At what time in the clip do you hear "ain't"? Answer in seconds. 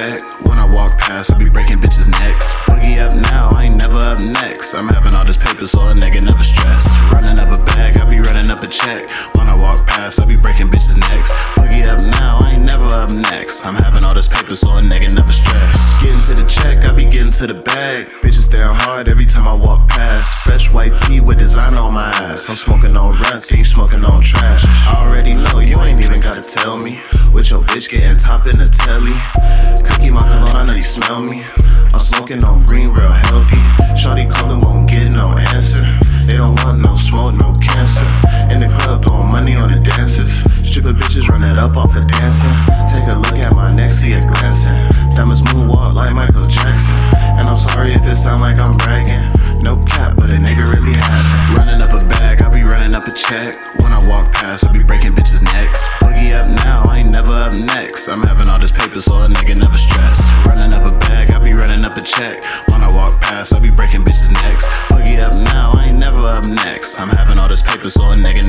3.64-3.76, 12.52-12.64, 23.56-23.66, 25.80-26.00, 65.86-65.98